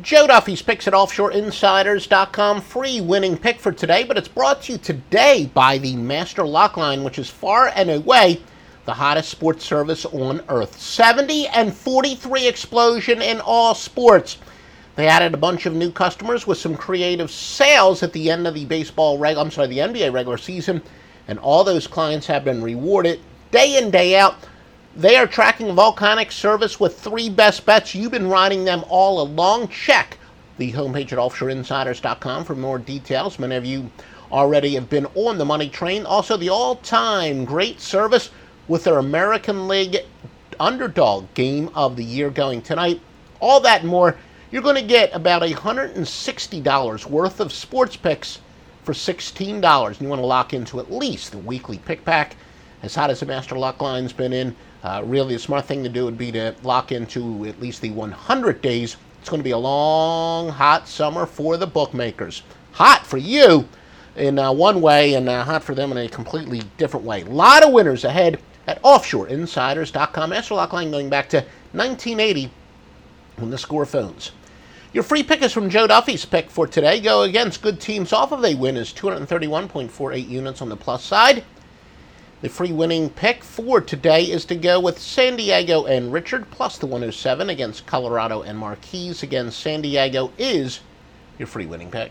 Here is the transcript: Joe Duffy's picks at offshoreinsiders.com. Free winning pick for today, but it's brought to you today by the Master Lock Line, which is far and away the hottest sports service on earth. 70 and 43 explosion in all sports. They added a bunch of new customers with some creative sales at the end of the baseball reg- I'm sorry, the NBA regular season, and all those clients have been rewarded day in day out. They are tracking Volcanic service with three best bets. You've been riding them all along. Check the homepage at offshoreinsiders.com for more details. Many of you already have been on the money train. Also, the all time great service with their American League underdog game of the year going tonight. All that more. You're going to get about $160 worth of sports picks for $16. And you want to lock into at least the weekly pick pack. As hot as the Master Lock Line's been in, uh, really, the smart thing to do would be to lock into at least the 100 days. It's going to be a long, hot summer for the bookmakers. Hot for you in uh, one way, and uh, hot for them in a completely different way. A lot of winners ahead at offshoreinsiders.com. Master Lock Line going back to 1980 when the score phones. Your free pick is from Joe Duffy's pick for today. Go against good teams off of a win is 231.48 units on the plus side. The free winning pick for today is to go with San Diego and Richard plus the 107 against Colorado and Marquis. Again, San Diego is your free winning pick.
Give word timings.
Joe 0.00 0.26
Duffy's 0.26 0.62
picks 0.62 0.88
at 0.88 0.94
offshoreinsiders.com. 0.94 2.62
Free 2.62 3.00
winning 3.00 3.36
pick 3.36 3.60
for 3.60 3.72
today, 3.72 4.04
but 4.04 4.16
it's 4.16 4.28
brought 4.28 4.62
to 4.62 4.72
you 4.72 4.78
today 4.78 5.50
by 5.52 5.78
the 5.78 5.96
Master 5.96 6.44
Lock 6.44 6.76
Line, 6.76 7.04
which 7.04 7.18
is 7.18 7.28
far 7.28 7.68
and 7.74 7.90
away 7.90 8.40
the 8.84 8.94
hottest 8.94 9.28
sports 9.28 9.64
service 9.64 10.04
on 10.06 10.40
earth. 10.48 10.80
70 10.80 11.46
and 11.48 11.72
43 11.74 12.48
explosion 12.48 13.20
in 13.20 13.40
all 13.40 13.74
sports. 13.74 14.38
They 14.96 15.06
added 15.06 15.34
a 15.34 15.38
bunch 15.38 15.66
of 15.66 15.74
new 15.74 15.92
customers 15.92 16.46
with 16.46 16.58
some 16.58 16.76
creative 16.76 17.30
sales 17.30 18.02
at 18.02 18.12
the 18.12 18.30
end 18.30 18.46
of 18.46 18.54
the 18.54 18.64
baseball 18.64 19.18
reg- 19.18 19.36
I'm 19.36 19.50
sorry, 19.50 19.68
the 19.68 19.78
NBA 19.78 20.12
regular 20.12 20.38
season, 20.38 20.82
and 21.28 21.38
all 21.38 21.64
those 21.64 21.86
clients 21.86 22.26
have 22.26 22.44
been 22.44 22.62
rewarded 22.62 23.20
day 23.50 23.78
in 23.78 23.90
day 23.90 24.16
out. 24.16 24.36
They 24.94 25.16
are 25.16 25.26
tracking 25.26 25.74
Volcanic 25.74 26.30
service 26.30 26.78
with 26.78 27.00
three 27.00 27.30
best 27.30 27.64
bets. 27.64 27.94
You've 27.94 28.12
been 28.12 28.28
riding 28.28 28.66
them 28.66 28.84
all 28.90 29.22
along. 29.22 29.68
Check 29.68 30.18
the 30.58 30.72
homepage 30.72 31.12
at 31.12 31.18
offshoreinsiders.com 31.18 32.44
for 32.44 32.54
more 32.54 32.78
details. 32.78 33.38
Many 33.38 33.56
of 33.56 33.64
you 33.64 33.90
already 34.30 34.74
have 34.74 34.90
been 34.90 35.06
on 35.14 35.38
the 35.38 35.46
money 35.46 35.70
train. 35.70 36.04
Also, 36.04 36.36
the 36.36 36.50
all 36.50 36.76
time 36.76 37.46
great 37.46 37.80
service 37.80 38.30
with 38.68 38.84
their 38.84 38.98
American 38.98 39.66
League 39.66 39.96
underdog 40.60 41.32
game 41.32 41.70
of 41.74 41.96
the 41.96 42.04
year 42.04 42.28
going 42.28 42.60
tonight. 42.60 43.00
All 43.40 43.60
that 43.60 43.84
more. 43.84 44.18
You're 44.50 44.60
going 44.60 44.76
to 44.76 44.82
get 44.82 45.14
about 45.14 45.40
$160 45.40 47.06
worth 47.06 47.40
of 47.40 47.50
sports 47.50 47.96
picks 47.96 48.40
for 48.84 48.92
$16. 48.92 49.86
And 49.86 50.00
you 50.02 50.08
want 50.08 50.20
to 50.20 50.26
lock 50.26 50.52
into 50.52 50.80
at 50.80 50.92
least 50.92 51.32
the 51.32 51.38
weekly 51.38 51.78
pick 51.78 52.04
pack. 52.04 52.36
As 52.82 52.94
hot 52.94 53.10
as 53.10 53.20
the 53.20 53.26
Master 53.26 53.56
Lock 53.56 53.80
Line's 53.80 54.12
been 54.12 54.32
in, 54.32 54.56
uh, 54.82 55.02
really, 55.04 55.34
the 55.34 55.40
smart 55.40 55.66
thing 55.66 55.84
to 55.84 55.88
do 55.88 56.04
would 56.04 56.18
be 56.18 56.32
to 56.32 56.54
lock 56.64 56.90
into 56.90 57.46
at 57.46 57.60
least 57.60 57.80
the 57.80 57.90
100 57.90 58.60
days. 58.60 58.96
It's 59.20 59.28
going 59.28 59.38
to 59.38 59.44
be 59.44 59.52
a 59.52 59.58
long, 59.58 60.48
hot 60.48 60.88
summer 60.88 61.24
for 61.24 61.56
the 61.56 61.66
bookmakers. 61.66 62.42
Hot 62.72 63.06
for 63.06 63.18
you 63.18 63.68
in 64.16 64.38
uh, 64.38 64.52
one 64.52 64.80
way, 64.80 65.14
and 65.14 65.28
uh, 65.28 65.44
hot 65.44 65.62
for 65.62 65.76
them 65.76 65.92
in 65.92 65.98
a 65.98 66.08
completely 66.08 66.62
different 66.76 67.06
way. 67.06 67.22
A 67.22 67.26
lot 67.26 67.62
of 67.62 67.72
winners 67.72 68.04
ahead 68.04 68.40
at 68.66 68.82
offshoreinsiders.com. 68.82 70.30
Master 70.30 70.54
Lock 70.54 70.72
Line 70.72 70.90
going 70.90 71.08
back 71.08 71.28
to 71.28 71.38
1980 71.72 72.50
when 73.36 73.50
the 73.50 73.58
score 73.58 73.86
phones. 73.86 74.32
Your 74.92 75.04
free 75.04 75.22
pick 75.22 75.42
is 75.42 75.52
from 75.52 75.70
Joe 75.70 75.86
Duffy's 75.86 76.24
pick 76.24 76.50
for 76.50 76.66
today. 76.66 77.00
Go 77.00 77.22
against 77.22 77.62
good 77.62 77.80
teams 77.80 78.12
off 78.12 78.32
of 78.32 78.44
a 78.44 78.54
win 78.54 78.76
is 78.76 78.92
231.48 78.92 80.28
units 80.28 80.60
on 80.60 80.68
the 80.68 80.76
plus 80.76 81.02
side. 81.02 81.44
The 82.42 82.48
free 82.48 82.72
winning 82.72 83.08
pick 83.08 83.44
for 83.44 83.80
today 83.80 84.24
is 84.24 84.44
to 84.46 84.56
go 84.56 84.80
with 84.80 84.98
San 84.98 85.36
Diego 85.36 85.84
and 85.84 86.12
Richard 86.12 86.50
plus 86.50 86.76
the 86.76 86.86
107 86.86 87.48
against 87.48 87.86
Colorado 87.86 88.42
and 88.42 88.58
Marquis. 88.58 89.14
Again, 89.22 89.52
San 89.52 89.80
Diego 89.80 90.32
is 90.38 90.80
your 91.38 91.46
free 91.46 91.66
winning 91.66 91.88
pick. 91.88 92.10